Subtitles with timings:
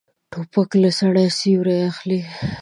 [0.31, 2.21] توپک له سړي سیوری اخلي.